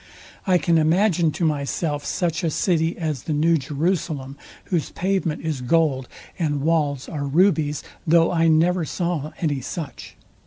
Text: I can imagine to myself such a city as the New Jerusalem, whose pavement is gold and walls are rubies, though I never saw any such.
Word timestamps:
I 0.47 0.57
can 0.57 0.79
imagine 0.79 1.29
to 1.33 1.45
myself 1.45 2.03
such 2.05 2.43
a 2.43 2.49
city 2.49 2.97
as 2.97 3.25
the 3.29 3.33
New 3.35 3.59
Jerusalem, 3.59 4.35
whose 4.63 4.89
pavement 4.89 5.41
is 5.45 5.61
gold 5.61 6.07
and 6.39 6.61
walls 6.61 7.07
are 7.07 7.25
rubies, 7.27 7.83
though 8.07 8.31
I 8.31 8.47
never 8.47 8.83
saw 8.83 9.31
any 9.39 9.61
such. 9.61 10.15